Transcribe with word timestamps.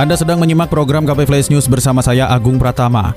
Anda 0.00 0.16
sedang 0.16 0.40
menyimak 0.40 0.72
program 0.72 1.04
KP 1.04 1.28
Flash 1.28 1.52
News 1.52 1.68
bersama 1.68 2.00
saya 2.00 2.24
Agung 2.32 2.56
Pratama. 2.56 3.12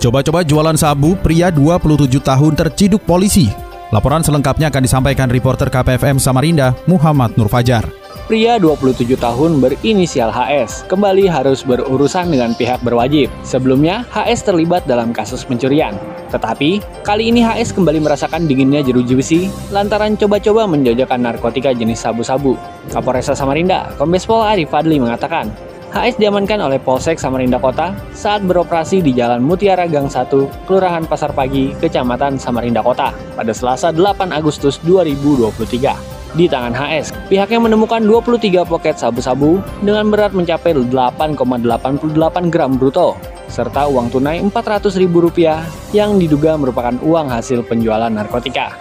Coba-coba 0.00 0.40
jualan 0.40 0.80
sabu, 0.80 1.12
pria 1.12 1.52
27 1.52 2.24
tahun 2.24 2.56
terciduk 2.56 3.04
polisi. 3.04 3.52
Laporan 3.92 4.24
selengkapnya 4.24 4.72
akan 4.72 4.80
disampaikan 4.80 5.28
reporter 5.28 5.68
KPFM 5.68 6.16
Samarinda, 6.16 6.72
Muhammad 6.88 7.36
Nur 7.36 7.52
Fajar. 7.52 7.84
Pria 8.24 8.56
27 8.56 9.12
tahun 9.20 9.60
berinisial 9.60 10.32
HS 10.32 10.88
kembali 10.88 11.28
harus 11.28 11.60
berurusan 11.60 12.32
dengan 12.32 12.56
pihak 12.56 12.80
berwajib. 12.80 13.28
Sebelumnya, 13.44 14.08
HS 14.08 14.48
terlibat 14.48 14.88
dalam 14.88 15.12
kasus 15.12 15.44
pencurian. 15.44 15.92
Tetapi, 16.32 16.80
kali 17.04 17.28
ini 17.28 17.44
HS 17.44 17.76
kembali 17.76 18.00
merasakan 18.00 18.48
dinginnya 18.48 18.80
jeruji 18.80 19.20
besi 19.20 19.40
lantaran 19.68 20.16
coba-coba 20.16 20.64
menjajakan 20.64 21.28
narkotika 21.28 21.76
jenis 21.76 22.00
sabu-sabu. 22.00 22.56
Kapolresta 22.88 23.36
Samarinda, 23.36 23.92
Kombes 24.00 24.24
Pol 24.24 24.40
Arif 24.40 24.72
Fadli 24.72 24.96
mengatakan, 24.96 25.52
HS 25.94 26.18
diamankan 26.18 26.58
oleh 26.58 26.82
Polsek 26.82 27.22
Samarinda 27.22 27.62
Kota 27.62 27.94
saat 28.10 28.42
beroperasi 28.42 28.98
di 28.98 29.14
Jalan 29.14 29.38
Mutiara 29.46 29.86
Gang 29.86 30.10
1, 30.10 30.66
Kelurahan 30.66 31.06
Pasar 31.06 31.30
Pagi, 31.30 31.70
Kecamatan 31.78 32.34
Samarinda 32.34 32.82
Kota 32.82 33.14
pada 33.38 33.54
Selasa 33.54 33.94
8 33.94 34.34
Agustus 34.34 34.82
2023. 34.82 36.34
Di 36.34 36.50
tangan 36.50 36.74
HS, 36.74 37.14
pihaknya 37.30 37.62
menemukan 37.62 38.02
23 38.02 38.66
poket 38.66 38.98
sabu-sabu 38.98 39.62
dengan 39.86 40.10
berat 40.10 40.34
mencapai 40.34 40.74
8,88 40.74 42.50
gram 42.50 42.74
bruto, 42.74 43.14
serta 43.46 43.86
uang 43.86 44.10
tunai 44.10 44.42
Rp400.000 44.50 45.94
yang 45.94 46.18
diduga 46.18 46.58
merupakan 46.58 46.98
uang 47.06 47.30
hasil 47.30 47.62
penjualan 47.70 48.10
narkotika. 48.10 48.74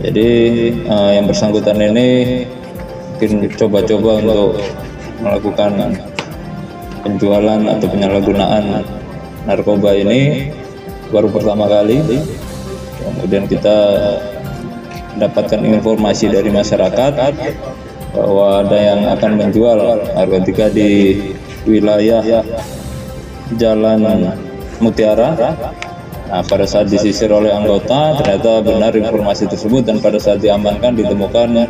Jadi 0.00 0.28
uh, 0.88 1.12
yang 1.12 1.28
bersangkutan 1.28 1.76
ini 1.76 2.40
mungkin 3.20 3.52
coba-coba 3.52 4.24
untuk 4.24 4.56
melakukan 5.20 5.94
penjualan 7.02 7.60
atau 7.66 7.86
penyalahgunaan 7.90 8.86
narkoba 9.44 9.92
ini 9.98 10.48
baru 11.10 11.28
pertama 11.28 11.66
kali. 11.68 11.98
Kemudian 13.02 13.50
kita 13.50 13.76
mendapatkan 15.18 15.60
informasi 15.60 16.30
dari 16.30 16.48
masyarakat 16.48 17.12
bahwa 18.14 18.62
ada 18.62 18.78
yang 18.78 19.00
akan 19.18 19.32
menjual 19.36 19.78
narkotika 20.14 20.70
di 20.70 21.18
wilayah 21.66 22.22
Jalan 23.58 24.32
Mutiara. 24.80 25.36
Nah, 26.32 26.40
pada 26.48 26.64
saat 26.64 26.88
disisir 26.88 27.28
oleh 27.28 27.52
anggota, 27.52 28.16
ternyata 28.16 28.64
benar 28.64 28.96
informasi 28.96 29.44
tersebut 29.52 29.84
dan 29.84 30.00
pada 30.00 30.16
saat 30.16 30.40
diamankan 30.40 30.96
ditemukan 30.96 31.68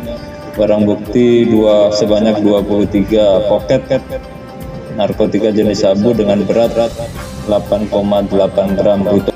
barang 0.55 0.83
bukti 0.87 1.49
dua 1.49 1.91
sebanyak 1.91 2.39
23 2.39 3.49
poket 3.51 3.83
narkotika 4.95 5.49
jenis 5.49 5.85
sabu 5.85 6.13
dengan 6.13 6.41
berat 6.45 6.73
8,8 7.49 8.77
gram 8.79 8.99
bruto. 9.03 9.33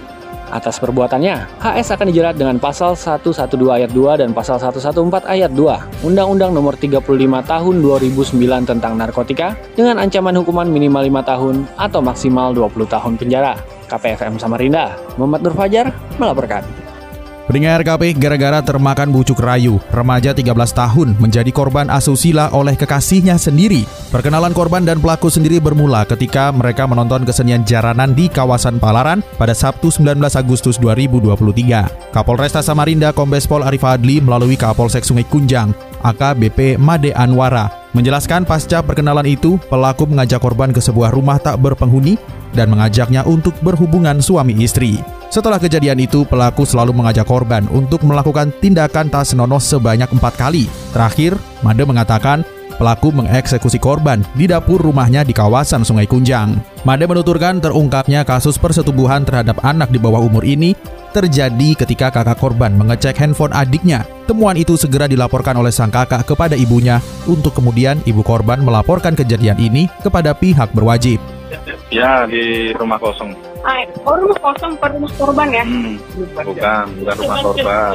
Atas 0.48 0.80
perbuatannya, 0.80 1.60
HS 1.60 2.00
akan 2.00 2.08
dijerat 2.08 2.40
dengan 2.40 2.56
pasal 2.56 2.96
112 2.96 3.36
ayat 3.68 3.92
2 3.92 4.22
dan 4.24 4.32
pasal 4.32 4.56
114 4.56 5.28
ayat 5.28 5.52
2 5.52 6.08
Undang-Undang 6.08 6.56
Nomor 6.56 6.80
35 6.80 7.04
Tahun 7.44 7.76
2009 7.84 8.64
tentang 8.64 8.96
narkotika 8.96 9.60
dengan 9.76 10.00
ancaman 10.00 10.40
hukuman 10.40 10.72
minimal 10.72 11.04
5 11.04 11.30
tahun 11.30 11.56
atau 11.76 12.00
maksimal 12.00 12.56
20 12.56 12.88
tahun 12.88 13.14
penjara. 13.20 13.60
KPFM 13.92 14.40
Samarinda, 14.40 14.96
Muhammad 15.20 15.44
Nur 15.44 15.56
Fajar 15.56 15.92
melaporkan. 16.16 16.87
Pendengar 17.48 17.80
KP 17.80 18.20
gara-gara 18.20 18.60
termakan 18.60 19.08
bucuk 19.08 19.40
rayu, 19.40 19.80
remaja 19.96 20.36
13 20.36 20.52
tahun 20.52 21.16
menjadi 21.16 21.48
korban 21.56 21.88
asusila 21.88 22.52
oleh 22.52 22.76
kekasihnya 22.76 23.40
sendiri. 23.40 23.88
Perkenalan 24.12 24.52
korban 24.52 24.84
dan 24.84 25.00
pelaku 25.00 25.32
sendiri 25.32 25.64
bermula 25.64 26.04
ketika 26.04 26.52
mereka 26.52 26.84
menonton 26.84 27.24
kesenian 27.24 27.64
jaranan 27.64 28.12
di 28.12 28.28
kawasan 28.28 28.84
Palaran 28.84 29.24
pada 29.40 29.56
Sabtu 29.56 29.88
19 29.88 30.20
Agustus 30.36 30.76
2023. 30.76 32.12
Kapolresta 32.12 32.60
Samarinda 32.60 33.16
Kombes 33.16 33.48
Pol 33.48 33.64
Arif 33.64 33.88
Adli 33.88 34.20
melalui 34.20 34.60
Kapolsek 34.60 35.08
Sungai 35.08 35.24
Kunjang, 35.24 35.72
AKBP 36.04 36.76
Made 36.76 37.16
Anwara, 37.16 37.87
menjelaskan 37.98 38.46
pasca 38.46 38.86
perkenalan 38.86 39.26
itu, 39.26 39.58
pelaku 39.74 40.06
mengajak 40.06 40.38
korban 40.38 40.70
ke 40.70 40.78
sebuah 40.78 41.10
rumah 41.10 41.42
tak 41.42 41.58
berpenghuni 41.58 42.22
dan 42.54 42.70
mengajaknya 42.70 43.26
untuk 43.26 43.58
berhubungan 43.66 44.22
suami 44.22 44.54
istri. 44.62 45.02
Setelah 45.34 45.58
kejadian 45.58 45.98
itu, 45.98 46.22
pelaku 46.24 46.64
selalu 46.64 46.94
mengajak 46.94 47.26
korban 47.26 47.66
untuk 47.74 48.06
melakukan 48.06 48.54
tindakan 48.62 49.10
tak 49.10 49.26
senonoh 49.26 49.60
sebanyak 49.60 50.08
empat 50.14 50.38
kali. 50.38 50.70
Terakhir, 50.94 51.36
Made 51.66 51.84
mengatakan 51.84 52.46
pelaku 52.78 53.10
mengeksekusi 53.10 53.82
korban 53.82 54.22
di 54.38 54.46
dapur 54.46 54.80
rumahnya 54.80 55.26
di 55.26 55.34
kawasan 55.34 55.82
Sungai 55.82 56.06
Kunjang. 56.06 56.56
Made 56.86 57.04
menuturkan 57.10 57.58
terungkapnya 57.60 58.24
kasus 58.24 58.56
persetubuhan 58.56 59.26
terhadap 59.26 59.58
anak 59.66 59.90
di 59.90 59.98
bawah 60.00 60.22
umur 60.22 60.46
ini 60.46 60.78
terjadi 61.18 61.70
ketika 61.74 62.14
kakak 62.14 62.38
korban 62.38 62.78
mengecek 62.78 63.18
handphone 63.18 63.50
adiknya. 63.58 64.06
Temuan 64.30 64.54
itu 64.54 64.78
segera 64.78 65.10
dilaporkan 65.10 65.58
oleh 65.58 65.74
sang 65.74 65.90
kakak 65.90 66.30
kepada 66.30 66.54
ibunya 66.54 67.02
untuk 67.26 67.58
kemudian 67.58 67.98
ibu 68.06 68.22
korban 68.22 68.62
melaporkan 68.62 69.18
kejadian 69.18 69.58
ini 69.58 69.90
kepada 70.06 70.38
pihak 70.38 70.70
berwajib. 70.78 71.18
Ya, 71.90 72.28
di 72.30 72.76
rumah 72.78 73.02
kosong. 73.02 73.47
Oh, 74.08 74.16
rumah 74.16 74.40
kosong, 74.40 74.72
bukan 74.80 74.92
rumah 74.96 75.12
korban 75.18 75.48
ya? 75.52 75.64
Hmm, 75.66 75.96
bukan, 76.16 76.86
bukan 77.04 77.16
rumah 77.20 77.38
korban. 77.44 77.94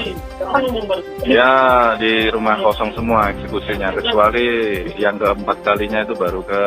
Ya, 1.25 1.53
di 1.97 2.29
rumah 2.29 2.57
kosong 2.61 2.91
semua 2.93 3.31
eksekusinya, 3.33 3.95
kecuali 3.97 4.47
yang 4.99 5.17
keempat 5.17 5.57
kalinya 5.65 6.05
itu 6.05 6.15
baru 6.19 6.41
ke 6.45 6.63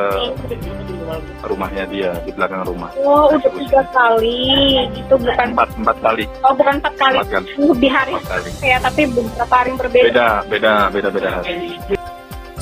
rumahnya 1.45 1.85
dia, 1.85 2.11
di 2.25 2.31
belakang 2.33 2.65
rumah. 2.65 2.89
Oh, 2.97 3.29
udah 3.29 3.51
tiga 3.61 3.81
kali, 3.93 4.41
itu 4.89 5.13
bukan 5.13 5.47
Empat, 5.53 5.69
empat 5.77 5.97
kali. 6.01 6.23
Oh, 6.41 6.53
bukan 6.57 6.73
empat 6.81 6.93
kali. 6.97 7.17
Empat 7.21 7.29
kali. 7.29 7.47
Di 7.77 7.89
hari 7.91 8.11
Empat 8.17 8.25
kali. 8.31 8.49
ya, 8.65 8.77
tapi 8.81 9.01
beberapa 9.13 9.53
hari 9.53 9.71
berbeda. 9.77 10.05
Beda, 10.09 10.29
beda, 10.49 10.73
beda, 10.89 11.09
beda 11.13 11.29
hari. 11.41 11.53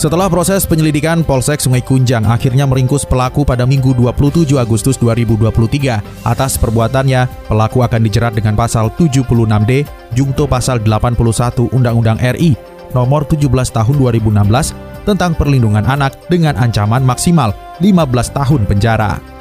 Setelah 0.04 0.28
proses 0.28 0.68
penyelidikan, 0.68 1.24
Polsek 1.24 1.64
Sungai 1.64 1.80
Kunjang 1.80 2.28
akhirnya 2.28 2.68
meringkus 2.68 3.08
pelaku 3.08 3.48
pada 3.48 3.64
Minggu 3.64 3.96
27 3.96 4.60
Agustus 4.60 5.00
2023. 5.00 6.28
Atas 6.28 6.60
perbuatannya, 6.60 7.48
pelaku 7.48 7.88
akan 7.88 8.04
dijerat 8.04 8.36
dengan 8.36 8.52
pasal 8.60 8.92
76D, 9.00 9.88
jungto 10.12 10.44
pasal 10.44 10.84
81 10.84 11.72
Undang-Undang 11.72 12.20
RI 12.36 12.52
nomor 12.92 13.24
17 13.24 13.48
tahun 13.48 13.96
2016 13.96 15.08
tentang 15.08 15.40
perlindungan 15.40 15.88
anak 15.88 16.20
dengan 16.28 16.60
ancaman 16.60 17.08
maksimal 17.08 17.56
15 17.80 17.88
tahun 18.36 18.68
penjara. 18.68 19.33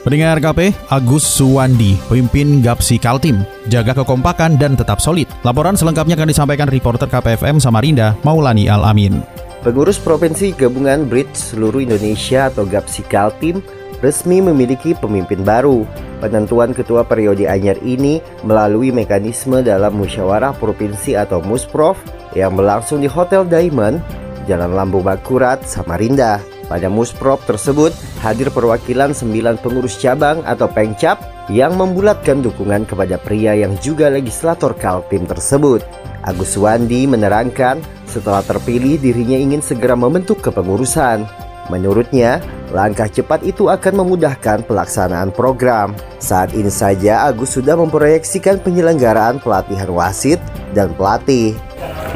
Pendengar 0.00 0.40
KP, 0.40 0.72
Agus 0.88 1.28
Suwandi, 1.28 1.92
pemimpin 2.08 2.64
Gapsi 2.64 2.96
Kaltim, 2.96 3.44
jaga 3.68 3.92
kekompakan 3.92 4.56
dan 4.56 4.72
tetap 4.72 4.96
solid. 4.96 5.28
Laporan 5.44 5.76
selengkapnya 5.76 6.16
akan 6.16 6.32
disampaikan 6.32 6.72
reporter 6.72 7.04
KPFM 7.04 7.60
Samarinda, 7.60 8.16
Maulani 8.24 8.64
Al-Amin. 8.64 9.20
Pengurus 9.60 10.00
Provinsi 10.00 10.56
Gabungan 10.56 11.04
Bridge 11.04 11.36
Seluruh 11.36 11.84
Indonesia 11.84 12.48
atau 12.48 12.64
Gapsi 12.64 13.04
Kaltim 13.12 13.60
resmi 14.00 14.40
memiliki 14.40 14.96
pemimpin 14.96 15.44
baru. 15.44 15.84
Penentuan 16.24 16.72
ketua 16.72 17.04
periode 17.04 17.44
anyar 17.44 17.76
ini 17.84 18.24
melalui 18.40 18.96
mekanisme 18.96 19.60
dalam 19.60 20.00
musyawarah 20.00 20.56
provinsi 20.56 21.12
atau 21.12 21.44
Musprov 21.44 22.00
yang 22.32 22.56
berlangsung 22.56 23.04
di 23.04 23.08
Hotel 23.08 23.44
Diamond, 23.44 24.00
Jalan 24.48 24.72
Lambung 24.72 25.04
Bakurat, 25.04 25.60
Samarinda. 25.68 26.49
Pada 26.70 26.86
Musprov 26.86 27.42
tersebut 27.50 27.90
hadir 28.22 28.46
perwakilan 28.54 29.10
9 29.10 29.58
pengurus 29.58 29.98
cabang 29.98 30.38
atau 30.46 30.70
pengcap 30.70 31.18
yang 31.50 31.74
membulatkan 31.74 32.38
dukungan 32.46 32.86
kepada 32.86 33.18
pria 33.18 33.58
yang 33.58 33.74
juga 33.82 34.06
legislator 34.06 34.70
Kaltim 34.78 35.26
tersebut. 35.26 35.82
Agus 36.22 36.54
Wandi 36.54 37.10
menerangkan 37.10 37.82
setelah 38.06 38.46
terpilih 38.46 39.02
dirinya 39.02 39.34
ingin 39.34 39.58
segera 39.58 39.98
membentuk 39.98 40.38
kepengurusan. 40.46 41.26
Menurutnya, 41.74 42.38
langkah 42.70 43.10
cepat 43.10 43.42
itu 43.42 43.66
akan 43.66 44.06
memudahkan 44.06 44.62
pelaksanaan 44.66 45.34
program. 45.34 45.94
Saat 46.22 46.54
ini 46.54 46.70
saja 46.70 47.26
Agus 47.26 47.58
sudah 47.58 47.74
memproyeksikan 47.78 48.62
penyelenggaraan 48.62 49.42
pelatihan 49.42 49.90
wasit 49.90 50.38
dan 50.70 50.94
pelatih. 50.94 51.58